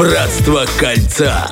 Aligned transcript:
Братство 0.00 0.64
кольца. 0.78 1.50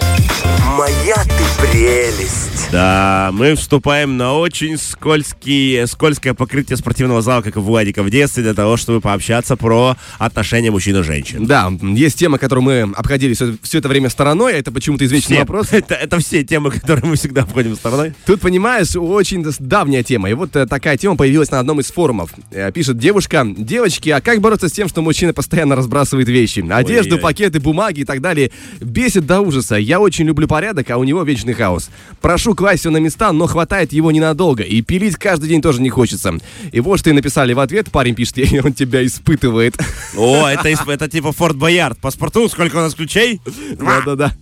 Моя 0.78 1.16
ты 1.16 1.60
прелесть. 1.60 2.47
Да, 2.70 3.30
мы 3.32 3.54
вступаем 3.54 4.16
на 4.16 4.34
очень 4.34 4.76
скользкий, 4.76 5.86
скользкое 5.86 6.34
покрытие 6.34 6.76
спортивного 6.76 7.22
зала, 7.22 7.42
как 7.42 7.56
и 7.56 7.58
Владика 7.60 8.02
в 8.02 8.10
детстве, 8.10 8.42
для 8.42 8.54
того, 8.54 8.76
чтобы 8.76 9.00
пообщаться 9.00 9.56
про 9.56 9.96
отношения 10.18 10.70
мужчин 10.70 10.96
и 10.96 11.02
женщин. 11.02 11.46
Да, 11.46 11.72
есть 11.82 12.18
тема, 12.18 12.38
которую 12.38 12.64
мы 12.64 12.80
обходили 12.94 13.34
все, 13.34 13.54
все 13.62 13.78
это 13.78 13.88
время 13.88 14.10
стороной, 14.10 14.54
а 14.54 14.58
это 14.58 14.70
почему-то 14.72 15.04
извечный 15.04 15.36
Все. 15.36 15.40
вопрос. 15.40 15.68
Это, 15.72 15.94
это 15.94 16.18
все 16.18 16.44
темы, 16.44 16.70
которые 16.70 17.06
мы 17.06 17.16
всегда 17.16 17.42
обходим 17.42 17.74
стороной. 17.76 18.12
Тут, 18.26 18.40
понимаешь, 18.40 18.94
очень 18.96 19.44
давняя 19.60 20.02
тема. 20.02 20.28
И 20.28 20.34
вот 20.34 20.54
э, 20.56 20.66
такая 20.66 20.96
тема 20.96 21.16
появилась 21.16 21.50
на 21.50 21.60
одном 21.60 21.80
из 21.80 21.90
форумов. 21.90 22.30
Э, 22.50 22.70
Пишет 22.72 22.98
девушка, 22.98 23.46
девочки, 23.46 24.10
а 24.10 24.20
как 24.20 24.40
бороться 24.40 24.68
с 24.68 24.72
тем, 24.72 24.88
что 24.88 25.00
мужчина 25.00 25.32
постоянно 25.32 25.76
разбрасывает 25.76 26.28
вещи? 26.28 26.60
Одежду, 26.70 27.14
Ой-ой-ой. 27.14 27.22
пакеты, 27.22 27.60
бумаги 27.60 28.00
и 28.00 28.04
так 28.04 28.20
далее. 28.20 28.50
Бесит 28.80 29.26
до 29.26 29.40
ужаса. 29.40 29.76
Я 29.76 30.00
очень 30.00 30.26
люблю 30.26 30.46
порядок, 30.48 30.90
а 30.90 30.98
у 30.98 31.04
него 31.04 31.22
вечный 31.22 31.54
хаос. 31.54 31.90
Прошу 32.20 32.47
класть 32.54 32.80
все 32.80 32.90
на 32.90 32.98
места, 32.98 33.32
но 33.32 33.46
хватает 33.46 33.92
его 33.92 34.10
ненадолго. 34.10 34.62
И 34.62 34.82
пилить 34.82 35.16
каждый 35.16 35.48
день 35.48 35.62
тоже 35.62 35.80
не 35.80 35.90
хочется. 35.90 36.34
И 36.72 36.80
вот 36.80 36.98
что 37.00 37.10
и 37.10 37.12
написали 37.12 37.52
в 37.52 37.60
ответ. 37.60 37.90
Парень 37.90 38.14
пишет, 38.14 38.38
«И 38.38 38.60
он 38.60 38.72
тебя 38.72 39.04
испытывает. 39.04 39.76
О, 40.16 40.46
это, 40.46 40.68
это 40.68 41.08
типа 41.08 41.32
Форт 41.32 41.56
Боярд. 41.56 41.98
Паспорту, 41.98 42.48
сколько 42.48 42.76
у 42.76 42.80
нас 42.80 42.94
ключей? 42.94 43.40
Да-да-да. 43.78 44.32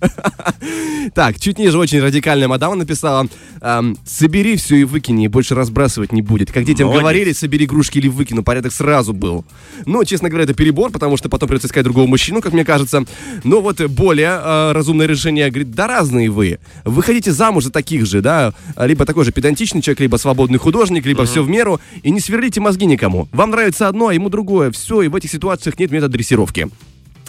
Так, 1.15 1.39
чуть 1.39 1.59
ниже 1.59 1.79
очень 1.79 2.01
радикальная 2.01 2.49
мадама 2.49 2.75
написала, 2.75 3.29
эм, 3.61 3.97
собери 4.05 4.57
все 4.57 4.77
и 4.77 4.85
выкини, 4.85 5.27
и 5.27 5.29
больше 5.29 5.55
разбрасывать 5.55 6.13
не 6.13 6.23
будет. 6.23 6.51
Как 6.51 6.65
детям 6.65 6.91
говорили, 6.91 7.33
собери 7.33 7.65
игрушки 7.65 7.99
или 7.99 8.09
выкину, 8.09 8.43
порядок 8.43 8.73
сразу 8.73 9.13
был. 9.13 9.45
Ну, 9.85 10.05
честно 10.05 10.29
говоря, 10.29 10.45
это 10.45 10.55
перебор, 10.55 10.91
потому 10.91 11.17
что 11.17 11.29
потом 11.29 11.49
придется 11.49 11.69
искать 11.69 11.85
другого 11.85 12.07
мужчину, 12.07 12.41
как 12.41 12.53
мне 12.53 12.65
кажется. 12.65 13.05
Но 13.45 13.61
вот 13.61 13.81
более 13.83 14.41
э, 14.43 14.73
разумное 14.73 15.07
решение, 15.07 15.49
говорит, 15.49 15.73
да 15.73 15.87
разные 15.87 16.31
вы. 16.31 16.59
Выходите 16.85 17.33
замуж 17.33 17.65
за 17.65 17.71
таких 17.97 18.07
же, 18.07 18.21
да, 18.21 18.53
либо 18.77 19.05
такой 19.05 19.25
же 19.25 19.33
педантичный 19.33 19.81
человек, 19.81 20.01
либо 20.01 20.17
свободный 20.17 20.59
художник, 20.59 21.07
либо 21.07 21.25
все 21.25 21.43
в 21.43 21.49
меру, 21.49 21.81
и 22.03 22.11
не 22.11 22.21
сверлите 22.21 22.61
мозги 22.61 22.87
никому. 22.87 23.29
Вам 23.33 23.51
нравится 23.51 23.89
одно, 23.89 24.09
а 24.09 24.15
ему 24.15 24.29
другое. 24.29 24.71
Все, 24.71 25.03
и 25.03 25.09
в 25.09 25.17
этих 25.17 25.31
ситуациях 25.31 25.79
нет 25.79 25.91
метода 25.91 26.13
дрессировки. 26.13 26.69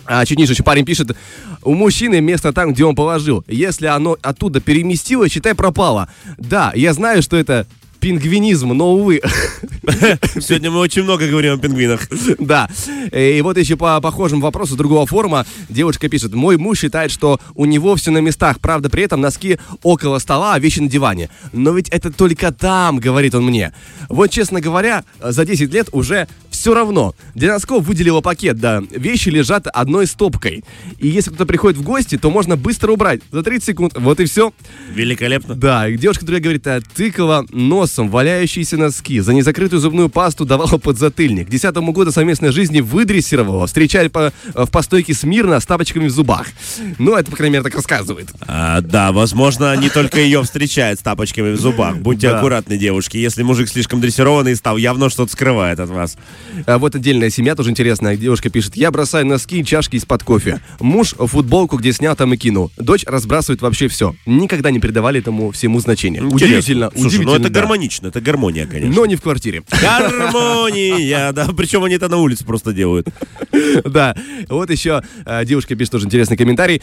А 0.05 0.25
чуть 0.25 0.37
ниже 0.37 0.53
еще 0.53 0.63
парень 0.63 0.85
пишет, 0.85 1.15
у 1.63 1.73
мужчины 1.73 2.21
место 2.21 2.53
там, 2.53 2.73
где 2.73 2.85
он 2.85 2.95
положил. 2.95 3.43
Если 3.47 3.87
оно 3.87 4.17
оттуда 4.21 4.61
переместилось, 4.61 5.31
считай, 5.31 5.53
пропало. 5.53 6.07
Да, 6.37 6.71
я 6.75 6.93
знаю, 6.93 7.21
что 7.21 7.35
это 7.35 7.67
пингвинизм, 7.99 8.69
но, 8.69 8.93
увы. 8.93 9.21
Сегодня 10.39 10.69
мы 10.69 10.79
очень 10.79 11.03
много 11.03 11.27
говорим 11.27 11.53
о 11.53 11.57
пингвинах. 11.57 12.07
Да. 12.39 12.69
И 13.11 13.41
вот 13.41 13.57
еще 13.57 13.77
по 13.77 13.99
похожему 14.01 14.41
вопросу 14.41 14.75
другого 14.75 15.05
форума 15.05 15.45
девушка 15.69 16.09
пишет, 16.09 16.33
мой 16.33 16.57
муж 16.57 16.79
считает, 16.79 17.11
что 17.11 17.39
у 17.55 17.65
него 17.65 17.95
все 17.95 18.11
на 18.11 18.19
местах, 18.19 18.59
правда, 18.59 18.89
при 18.89 19.03
этом 19.03 19.21
носки 19.21 19.57
около 19.83 20.19
стола, 20.19 20.53
а 20.53 20.59
вещи 20.59 20.79
на 20.79 20.89
диване. 20.89 21.29
Но 21.53 21.71
ведь 21.71 21.89
это 21.89 22.11
только 22.11 22.51
там, 22.51 22.99
говорит 22.99 23.33
он 23.35 23.45
мне. 23.45 23.73
Вот, 24.09 24.29
честно 24.29 24.61
говоря, 24.61 25.03
за 25.21 25.45
10 25.45 25.73
лет 25.73 25.89
уже 25.91 26.27
все 26.57 26.73
равно. 26.73 27.15
Для 27.35 27.53
носков 27.53 27.85
выделила 27.85 28.21
пакет, 28.21 28.57
да. 28.59 28.81
Вещи 28.91 29.29
лежат 29.29 29.67
одной 29.67 30.07
стопкой. 30.07 30.63
И 30.99 31.07
если 31.07 31.29
кто-то 31.29 31.45
приходит 31.45 31.77
в 31.77 31.83
гости, 31.83 32.17
то 32.17 32.29
можно 32.29 32.55
быстро 32.57 32.91
убрать. 32.91 33.21
За 33.31 33.43
30 33.43 33.63
секунд. 33.65 33.93
Вот 33.97 34.19
и 34.19 34.25
все. 34.25 34.51
Великолепно. 34.93 35.55
Да, 35.55 35.87
и 35.87 35.97
девушка, 35.97 36.21
которая 36.21 36.41
говорит, 36.41 36.65
а, 36.67 36.81
тыкала 36.95 37.45
носом 37.51 38.09
валяющиеся 38.09 38.77
носки, 38.77 39.19
за 39.19 39.33
незакрытую 39.33 39.79
зубную 39.79 40.09
пасту 40.09 40.45
давала 40.45 40.77
подзатыльник. 40.77 41.47
К 41.47 41.49
десятому 41.49 41.91
году 41.91 42.11
совместной 42.11 42.51
жизни 42.51 42.81
выдрессировала, 42.81 43.67
встречали 43.67 44.07
по, 44.07 44.33
в 44.53 44.67
постойке 44.71 45.13
смирно 45.13 45.59
с 45.59 45.65
тапочками 45.65 46.07
в 46.07 46.11
зубах. 46.11 46.47
Ну, 46.97 47.13
это, 47.15 47.29
по 47.31 47.37
крайней 47.37 47.53
мере, 47.53 47.63
так 47.63 47.75
рассказывает. 47.75 48.29
А, 48.41 48.81
да, 48.81 49.11
возможно, 49.11 49.75
не 49.77 49.89
только 49.89 50.19
ее 50.19 50.41
встречает 50.43 50.99
с 50.99 51.03
тапочками 51.03 51.51
в 51.53 51.59
зубах. 51.59 51.97
Будьте 51.97 52.29
Да. 52.29 52.37
аккуратны, 52.39 52.77
девушки. 52.77 53.17
Если 53.17 53.43
мужик 53.43 53.69
слишком 53.69 54.01
дрессированный 54.01 54.55
стал, 54.55 54.77
явно 54.77 55.09
что-то 55.09 55.31
скрывает 55.31 55.79
от 55.79 55.89
вас. 55.89 56.17
А 56.65 56.77
вот 56.77 56.95
отдельная 56.95 57.29
семья 57.29 57.55
тоже 57.55 57.71
интересная. 57.71 58.17
Девушка 58.17 58.49
пишет, 58.49 58.75
я 58.75 58.91
бросаю 58.91 59.25
носки 59.25 59.59
и 59.59 59.65
чашки 59.65 59.95
из-под 59.97 60.23
кофе. 60.23 60.61
Муж 60.79 61.15
футболку, 61.17 61.77
где 61.77 61.93
снял, 61.93 62.15
там 62.15 62.33
и 62.33 62.37
кинул. 62.37 62.71
Дочь 62.77 63.03
разбрасывает 63.05 63.61
вообще 63.61 63.87
все. 63.87 64.15
Никогда 64.25 64.71
не 64.71 64.79
придавали 64.79 65.19
этому 65.19 65.51
всему 65.51 65.79
значения. 65.79 66.21
Удивительно. 66.21 66.89
Слушай, 66.91 67.07
удивительно. 67.07 67.31
ну 67.31 67.35
это 67.39 67.49
да. 67.49 67.61
гармонично, 67.61 68.07
это 68.07 68.21
гармония, 68.21 68.65
конечно. 68.65 68.95
Но 68.95 69.05
не 69.05 69.15
в 69.15 69.21
квартире. 69.21 69.63
Гармония, 69.81 71.31
да. 71.31 71.47
Причем 71.55 71.83
они 71.83 71.95
это 71.95 72.09
на 72.09 72.17
улице 72.17 72.45
просто 72.45 72.73
делают. 72.73 73.07
Да, 73.85 74.15
вот 74.49 74.69
еще 74.69 75.01
э, 75.25 75.45
девушка 75.45 75.75
пишет 75.75 75.91
тоже 75.91 76.05
интересный 76.05 76.37
комментарий. 76.37 76.81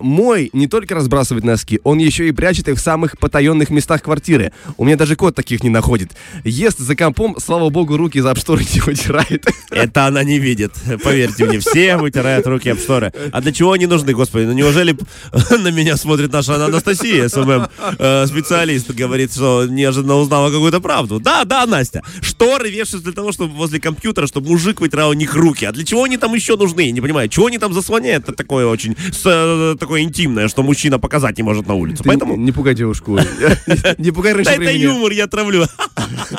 Мой 0.00 0.50
не 0.52 0.66
только 0.68 0.94
разбрасывает 0.94 1.44
носки, 1.44 1.80
он 1.84 1.98
еще 1.98 2.28
и 2.28 2.32
прячет 2.32 2.68
их 2.68 2.76
в 2.78 2.80
самых 2.80 3.18
потаенных 3.18 3.70
местах 3.70 4.02
квартиры. 4.02 4.52
У 4.76 4.84
меня 4.84 4.96
даже 4.96 5.16
кот 5.16 5.34
таких 5.34 5.62
не 5.62 5.70
находит. 5.70 6.12
Ест 6.44 6.78
за 6.78 6.94
компом, 6.96 7.36
слава 7.38 7.68
богу, 7.70 7.96
руки 7.96 8.20
за 8.20 8.30
об 8.30 8.38
шторы 8.38 8.64
не 8.74 8.80
вытирает. 8.80 9.46
Это 9.70 10.06
она 10.06 10.22
не 10.24 10.38
видит. 10.38 10.72
Поверьте 11.02 11.44
мне, 11.44 11.58
все 11.58 11.96
вытирают 11.96 12.46
руки 12.46 12.68
об 12.70 12.78
шторы. 12.78 13.12
А 13.32 13.40
для 13.40 13.52
чего 13.52 13.72
они 13.72 13.86
нужны, 13.86 14.12
господи? 14.12 14.44
Ну 14.44 14.52
неужели 14.52 14.96
на 15.50 15.68
меня 15.70 15.96
смотрит 15.96 16.32
наша 16.32 16.64
Анастасия, 16.64 17.28
СММ, 17.28 17.68
э, 17.98 18.26
специалист, 18.26 18.90
говорит, 18.90 19.32
что 19.32 19.66
неожиданно 19.68 20.16
узнала 20.16 20.50
какую-то 20.50 20.80
правду. 20.80 21.20
Да, 21.20 21.44
да, 21.44 21.66
Настя. 21.66 22.02
Шторы 22.20 22.70
вешаются 22.70 22.98
для 22.98 23.12
того, 23.12 23.32
чтобы 23.32 23.54
возле 23.54 23.80
компьютера, 23.80 24.26
чтобы 24.26 24.48
мужик 24.48 24.80
вытирал 24.80 25.10
у 25.10 25.14
них 25.14 25.34
руки. 25.34 25.64
А 25.64 25.72
для 25.72 25.84
чего 25.84 26.04
они 26.04 26.16
там 26.16 26.34
еще 26.34 26.56
нужны? 26.56 26.82
Я 26.82 26.92
не 26.92 27.00
понимаю. 27.00 27.28
Чего 27.28 27.46
они 27.46 27.58
там 27.58 27.72
заслоняют? 27.72 28.24
Это 28.24 28.32
такое 28.34 28.66
очень 28.66 28.96
с- 29.12 29.22
э, 29.24 29.76
такое 29.88 30.02
интимное, 30.02 30.48
что 30.48 30.62
мужчина 30.62 30.98
показать 30.98 31.38
не 31.38 31.42
может 31.42 31.66
на 31.66 31.72
улицу. 31.72 32.02
Ты 32.02 32.10
Поэтому... 32.10 32.36
не, 32.36 32.52
пугай 32.52 32.74
девушку. 32.74 33.18
Не 33.98 34.10
пугай 34.10 34.34
раньше 34.34 34.54
Да 34.54 34.62
это 34.62 34.70
юмор, 34.70 35.12
я 35.12 35.26
травлю. 35.26 35.64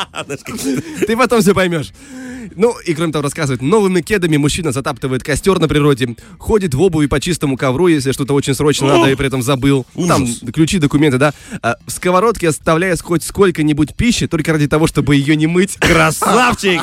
Ты 1.07 1.17
потом 1.17 1.41
все 1.41 1.55
поймешь. 1.55 1.91
Ну, 2.59 2.75
и 2.85 2.93
кроме 2.93 3.13
того, 3.13 3.23
рассказывает, 3.23 3.61
новыми 3.61 4.01
кедами 4.01 4.35
мужчина 4.35 4.73
затаптывает 4.73 5.23
костер 5.23 5.59
на 5.59 5.69
природе, 5.69 6.17
ходит 6.37 6.73
в 6.73 6.81
обуви 6.81 7.07
по 7.07 7.21
чистому 7.21 7.55
ковру, 7.55 7.87
если 7.87 8.11
что-то 8.11 8.33
очень 8.33 8.53
срочно 8.53 8.87
надо 8.87 9.09
и 9.09 9.15
при 9.15 9.27
этом 9.27 9.41
забыл. 9.41 9.85
Там 9.95 10.27
ключи, 10.53 10.77
документы, 10.77 11.17
да. 11.17 11.33
А 11.61 11.77
в 11.87 11.91
сковородке 11.91 12.49
оставляет 12.49 13.01
хоть 13.01 13.23
сколько-нибудь 13.23 13.95
пищи, 13.95 14.27
только 14.27 14.51
ради 14.51 14.67
того, 14.67 14.87
чтобы 14.87 15.15
ее 15.15 15.37
не 15.37 15.47
мыть. 15.47 15.77
Красавчик! 15.77 16.81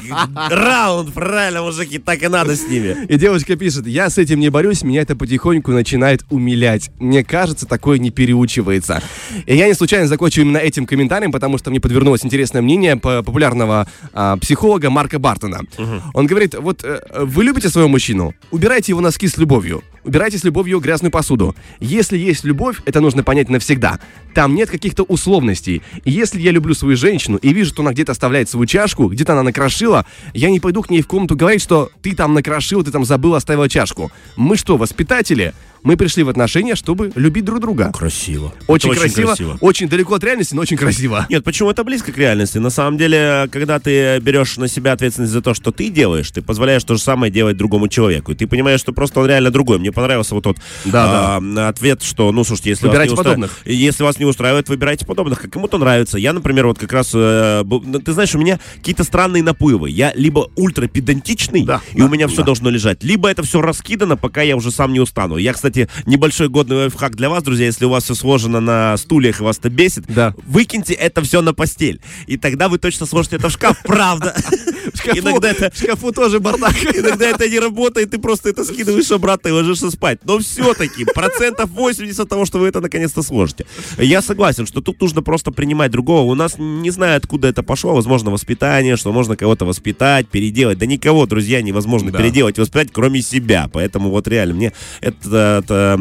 Раунд, 0.49 1.13
правильно, 1.13 1.61
мужики, 1.61 1.99
так 1.99 2.23
и 2.23 2.29
надо 2.29 2.57
с 2.57 2.67
ними. 2.67 2.97
И 3.11 3.19
девочка 3.19 3.55
пишет, 3.55 3.87
я 3.87 4.09
с 4.09 4.17
этим 4.17 4.41
не 4.41 4.49
борюсь, 4.49 4.83
меня 4.83 5.03
это 5.03 5.15
потихоньку 5.15 5.73
начинает 5.73 6.25
умилять. 6.31 6.91
Мне 6.99 7.23
кажется, 7.23 7.67
такое 7.67 7.99
не 7.99 8.11
переучивается. 8.11 9.03
И 9.45 9.55
я 9.55 9.69
не 9.69 9.75
случайно 9.75 10.07
закончу 10.07 10.41
именно 10.41 10.57
этим 10.57 10.87
комментарием, 10.87 11.33
потому 11.33 11.59
что 11.59 11.69
мне 11.69 11.81
подвернулось 11.81 12.25
интересное 12.25 12.63
мнение 12.63 12.97
по- 12.97 13.23
популярного 13.23 13.87
а, 14.15 14.39
психолога 14.39 14.89
Марка 14.89 15.19
Бартона. 15.19 15.66
Он 16.15 16.27
говорит, 16.27 16.55
вот 16.55 16.85
э, 16.85 17.01
вы 17.25 17.45
любите 17.45 17.69
своего 17.69 17.89
мужчину? 17.89 18.35
Убирайте 18.51 18.93
его 18.93 19.01
носки 19.01 19.29
с 19.29 19.37
любовью. 19.37 19.83
Убирайте 20.07 20.39
с 20.39 20.45
любовью 20.45 20.79
грязную 20.79 21.11
посуду. 21.11 21.57
Если 21.81 22.17
есть 22.17 22.45
любовь, 22.45 22.81
это 22.87 23.01
нужно 23.01 23.25
понять 23.25 23.49
навсегда. 23.49 23.99
Там 24.35 24.55
нет 24.55 24.71
каких-то 24.71 25.03
условностей. 25.03 25.83
И 26.05 26.13
если 26.13 26.41
я 26.41 26.53
люблю 26.53 26.75
свою 26.75 26.97
женщину 26.97 27.39
и 27.39 27.53
вижу, 27.53 27.71
что 27.71 27.83
она 27.83 27.93
где-то 27.93 28.13
оставляет 28.13 28.49
свою 28.49 28.67
чашку, 28.67 29.09
где-то 29.09 29.33
она 29.33 29.43
накрошила, 29.43 30.07
я 30.33 30.49
не 30.51 30.61
пойду 30.61 30.83
к 30.83 30.91
ней 30.91 31.03
в 31.03 31.09
комнату 31.09 31.35
говорить, 31.35 31.61
что 31.61 31.91
ты 32.03 32.15
там 32.15 32.35
накрошил, 32.35 32.85
ты 32.85 32.93
там 32.93 33.05
забыл, 33.05 33.35
оставила 33.35 33.69
чашку. 33.69 34.13
Мы 34.37 34.57
что, 34.57 34.77
воспитатели? 34.77 35.55
Мы 35.87 35.97
пришли 35.97 36.25
в 36.25 36.29
отношения, 36.29 36.75
чтобы 36.75 37.13
любить 37.15 37.45
друг 37.45 37.61
друга. 37.61 37.93
Красиво. 37.97 38.53
Очень, 38.67 38.91
Это 38.91 39.03
красиво, 39.03 39.37
очень 39.61 39.89
далеко 39.89 40.17
от 40.17 40.25
реальности, 40.25 40.53
но 40.53 40.63
очень 40.63 40.77
красиво. 40.77 41.27
Нет, 41.31 41.45
почему 41.45 41.71
это 41.71 41.85
близко 41.85 42.11
к 42.11 42.19
реальности? 42.19 42.59
На 42.59 42.71
самом 42.71 42.99
деле, 42.99 43.49
когда 43.53 43.79
ты 43.79 44.19
берешь 44.19 44.57
на 44.57 44.67
себя 44.67 44.93
ответственность 44.93 45.33
за 45.33 45.43
то, 45.43 45.55
что 45.55 45.71
ты 45.71 45.89
делаешь, 45.89 46.29
ты 46.33 46.43
позволяешь 46.43 46.83
то 46.83 46.97
же 46.97 47.01
самое 47.01 47.33
делать 47.33 47.57
другому 47.57 47.87
человеку. 47.87 48.33
И 48.33 48.35
ты 48.35 48.49
понимаешь, 48.49 48.81
что 48.81 48.93
просто 48.93 49.21
он 49.21 49.29
реально 49.29 49.53
другой. 49.53 49.79
Мне 49.79 49.93
понравился 49.97 50.35
вот 50.35 50.45
тот 50.45 50.59
Да, 50.85 51.39
а, 51.41 51.69
ответ, 51.69 52.03
что, 52.03 52.31
ну, 52.31 52.45
слушайте, 52.45 52.71
если 52.71 52.87
Выбирайте 52.87 53.15
вас 53.15 53.19
не 53.19 53.25
подобных. 53.25 53.59
если 53.65 54.03
вас 54.05 54.19
не 54.21 54.25
устраивает, 54.27 54.69
выбирайте 54.69 55.05
подобных. 55.07 55.41
Как 55.43 55.51
кому-то 55.53 55.79
нравится. 55.79 56.19
Я, 56.19 56.33
например, 56.33 56.67
вот 56.67 56.79
как 56.79 56.93
раз, 56.93 57.11
э, 57.15 57.63
ну, 57.65 58.01
ты 58.01 58.13
знаешь, 58.13 58.35
у 58.35 58.39
меня 58.39 58.61
какие-то 58.77 59.03
странные 59.03 59.43
наплывы. 59.43 59.91
Я 59.91 60.13
либо 60.15 60.51
ультра 60.55 60.87
педантичный, 60.87 61.65
Да, 61.65 61.81
и 61.95 61.99
да, 61.99 62.05
у 62.05 62.09
меня 62.09 62.29
все 62.29 62.39
да. 62.39 62.45
должно 62.45 62.71
лежать, 62.71 63.03
либо 63.03 63.29
это 63.29 63.43
все 63.43 63.61
раскидано, 63.61 64.17
пока 64.17 64.43
я 64.43 64.57
уже 64.57 64.71
сам 64.71 64.93
не 64.93 65.01
устану. 65.01 65.37
Я, 65.39 65.53
кстати, 65.55 65.89
небольшой 66.05 66.49
годный 66.49 66.77
лайфхак 66.77 67.17
для 67.17 67.29
вас, 67.31 67.43
друзья, 67.43 67.67
если 67.67 67.87
у 67.87 67.89
вас 67.89 68.05
все 68.05 68.15
сложено 68.15 68.61
на 68.61 68.97
стульях 68.99 69.41
и 69.41 69.43
вас 69.43 69.59
это 69.59 69.71
бесит, 69.71 70.05
Да. 70.09 70.35
выкиньте 70.47 70.93
это 70.95 71.23
все 71.23 71.41
на 71.41 71.55
постель. 71.55 72.01
И 72.27 72.37
тогда 72.37 72.69
вы 72.69 72.79
точно 72.79 73.07
сложите 73.07 73.37
это 73.37 73.49
в 73.49 73.53
шкаф, 73.53 73.79
правда. 73.85 74.35
В 74.93 74.99
шкафу, 74.99 75.19
Иногда 75.19 75.51
это... 75.51 75.71
в 75.75 75.79
шкафу 75.79 76.13
тоже 76.13 76.39
бардак. 76.41 76.75
Иногда 76.95 77.27
это 77.29 77.49
не 77.49 77.59
работает, 77.59 78.11
ты 78.11 78.19
просто 78.19 78.51
это 78.51 78.65
скидываешь 78.65 79.11
обратно 79.11 79.49
и 79.49 79.53
ложишь 79.53 79.81
ложиться 79.87 79.97
спать, 79.97 80.19
но 80.25 80.39
все-таки 80.39 81.05
процентов 81.05 81.71
80 81.71 82.29
того, 82.29 82.45
что 82.45 82.59
вы 82.59 82.69
это 82.69 82.81
наконец-то 82.81 83.23
сможете. 83.23 83.67
Я 83.99 84.23
согласен, 84.23 84.67
что 84.67 84.81
тут 84.81 85.01
нужно 85.01 85.23
просто 85.23 85.51
принимать 85.51 85.91
другого. 85.91 86.31
У 86.31 86.35
нас 86.35 86.57
не 86.59 86.91
знаю, 86.91 87.17
откуда 87.17 87.49
это 87.49 87.63
пошло, 87.63 87.95
возможно, 87.95 88.31
воспитание, 88.31 88.97
что 88.97 89.13
можно 89.13 89.37
кого-то 89.37 89.65
воспитать, 89.65 90.29
переделать. 90.29 90.79
Да 90.79 90.87
никого, 90.87 91.27
друзья, 91.27 91.63
невозможно 91.63 92.11
Да. 92.11 92.19
переделать, 92.19 92.59
воспитать, 92.59 92.89
кроме 92.93 93.23
себя. 93.23 93.69
Поэтому 93.73 94.11
вот 94.11 94.29
реально 94.29 94.55
мне 94.55 94.73
это... 95.01 95.63
это, 95.65 95.99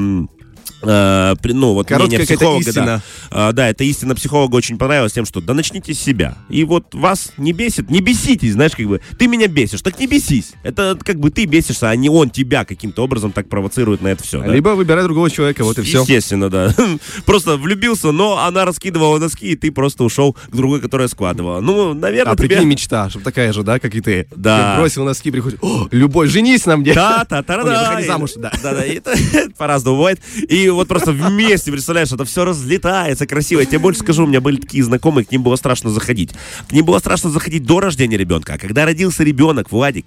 э, 0.85 1.35
ну, 1.43 1.73
вот 1.73 1.87
Короткая 1.87 2.19
мнение 2.19 2.25
психолога, 2.25 2.73
да. 2.73 3.01
А, 3.31 3.51
да, 3.51 3.69
это 3.69 3.83
истина 3.83 4.15
психолога 4.15 4.55
очень 4.55 4.77
понравилась 4.77 5.13
тем, 5.13 5.25
что 5.25 5.41
да 5.41 5.53
начните 5.53 5.93
с 5.93 5.99
себя. 5.99 6.37
И 6.49 6.63
вот 6.63 6.93
вас 6.93 7.31
не 7.37 7.53
бесит, 7.53 7.89
не 7.89 8.01
беситесь, 8.01 8.53
знаешь, 8.53 8.73
как 8.73 8.85
бы, 8.87 9.01
ты 9.17 9.27
меня 9.27 9.47
бесишь, 9.47 9.81
так 9.81 9.99
не 9.99 10.07
бесись. 10.07 10.53
Это 10.63 10.97
как 11.03 11.19
бы 11.19 11.31
ты 11.31 11.45
бесишься, 11.45 11.89
а 11.89 11.95
не 11.95 12.09
он 12.09 12.29
тебя 12.29 12.65
каким-то 12.65 13.03
образом 13.03 13.31
так 13.31 13.49
провоцирует 13.49 14.01
на 14.01 14.09
это 14.09 14.23
все. 14.23 14.43
Либо 14.43 14.69
выбирай 14.69 15.03
другого 15.03 15.29
человека, 15.29 15.63
вот 15.63 15.79
и 15.79 15.81
все. 15.81 16.01
Естественно, 16.01 16.49
да. 16.49 16.73
Просто 17.25 17.57
влюбился, 17.57 18.11
но 18.11 18.39
она 18.39 18.65
раскидывала 18.65 19.19
носки, 19.19 19.51
и 19.51 19.55
ты 19.55 19.71
просто 19.71 20.03
ушел 20.03 20.33
к 20.33 20.55
другой, 20.55 20.81
которая 20.81 21.07
складывала. 21.07 21.59
Ну, 21.59 21.93
наверное, 21.93 22.33
А 22.33 22.35
тебе... 22.35 22.49
прикинь, 22.49 22.67
мечта, 22.67 23.09
чтобы 23.09 23.25
такая 23.25 23.53
же, 23.53 23.63
да, 23.63 23.79
как 23.79 23.95
и 23.95 24.01
ты. 24.01 24.27
Да. 24.35 24.77
Бросил 24.77 25.03
носки, 25.03 25.31
приходит, 25.31 25.59
о, 25.61 25.87
любовь, 25.91 26.29
женись 26.29 26.65
на 26.65 26.77
мне. 26.77 26.93
Да, 26.93 27.25
Ой, 27.29 27.37
да 27.39 27.53
выходи 27.89 28.07
замуж, 28.07 28.31
да. 28.37 28.51
Да, 28.61 28.73
да, 28.73 28.83
по-разному 29.57 29.97
бывает. 29.97 30.19
И 30.47 30.69
вот 30.75 30.87
просто 30.87 31.11
вместе, 31.11 31.71
представляешь, 31.71 32.11
это 32.11 32.25
все 32.25 32.45
разлетается 32.45 33.25
красиво. 33.25 33.59
Я 33.59 33.65
тебе 33.65 33.79
больше 33.79 34.01
скажу, 34.01 34.23
у 34.23 34.27
меня 34.27 34.41
были 34.41 34.57
такие 34.57 34.83
знакомые, 34.83 35.25
к 35.25 35.31
ним 35.31 35.43
было 35.43 35.55
страшно 35.55 35.89
заходить. 35.89 36.31
К 36.67 36.71
ним 36.71 36.85
было 36.85 36.99
страшно 36.99 37.29
заходить 37.29 37.65
до 37.65 37.79
рождения 37.79 38.17
ребенка. 38.17 38.53
А 38.53 38.57
когда 38.57 38.85
родился 38.85 39.23
ребенок, 39.23 39.71
Владик, 39.71 40.05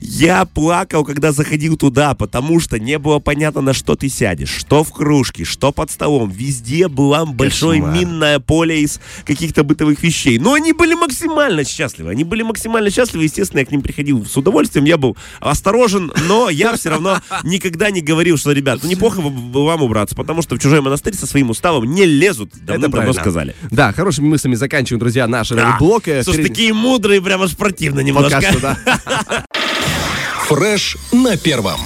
я 0.00 0.44
плакал, 0.44 1.04
когда 1.04 1.32
заходил 1.32 1.76
туда, 1.76 2.14
потому 2.14 2.60
что 2.60 2.78
не 2.78 2.98
было 2.98 3.18
понятно, 3.18 3.60
на 3.60 3.72
что 3.72 3.96
ты 3.96 4.08
сядешь. 4.08 4.50
Что 4.50 4.84
в 4.84 4.92
кружке, 4.92 5.44
что 5.44 5.72
под 5.72 5.90
столом. 5.90 6.30
Везде 6.30 6.88
было 6.88 7.24
большое 7.24 7.80
Кошмар. 7.80 7.98
минное 7.98 8.38
поле 8.38 8.82
из 8.82 9.00
каких-то 9.24 9.64
бытовых 9.64 10.02
вещей. 10.02 10.38
Но 10.38 10.54
они 10.54 10.72
были 10.72 10.94
максимально 10.94 11.64
счастливы. 11.64 12.10
Они 12.10 12.24
были 12.24 12.42
максимально 12.42 12.90
счастливы. 12.90 13.24
Естественно, 13.24 13.60
я 13.60 13.66
к 13.66 13.70
ним 13.70 13.82
приходил 13.82 14.24
с 14.24 14.36
удовольствием. 14.36 14.84
Я 14.84 14.96
был 14.96 15.16
осторожен, 15.40 16.12
но 16.28 16.50
я 16.50 16.76
все 16.76 16.90
равно 16.90 17.20
никогда 17.42 17.90
не 17.90 18.00
говорил, 18.00 18.38
что, 18.38 18.52
ребят, 18.52 18.80
ну 18.82 18.88
неплохо 18.88 19.20
вам 19.20 19.87
убраться, 19.88 20.14
потому 20.14 20.42
что 20.42 20.54
в 20.54 20.58
чужой 20.58 20.80
монастырь 20.80 21.14
со 21.14 21.26
своим 21.26 21.50
уставом 21.50 21.84
не 21.92 22.04
лезут. 22.04 22.52
Правильно. 22.66 23.12
сказали. 23.12 23.56
Да, 23.70 23.92
хорошими 23.92 24.26
мыслями 24.28 24.54
заканчиваем, 24.54 25.00
друзья, 25.00 25.26
наш 25.26 25.48
Да. 25.48 25.76
блок. 25.78 26.04
Слушай, 26.04 26.36
перед- 26.36 26.48
такие 26.48 26.72
мудрые, 26.72 27.20
прям 27.20 27.42
аж 27.42 27.56
противно 27.56 28.00
немножко. 28.00 28.36
Пока 28.40 28.52
что, 28.52 28.60
да. 28.60 29.44
Фреш 30.48 30.96
на 31.12 31.36
первом. 31.36 31.80